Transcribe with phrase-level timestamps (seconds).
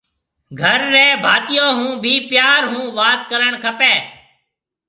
[0.61, 3.95] گھر ريَ ڀاتيون هون بي پيار هون وات ڪرڻ کپيَ۔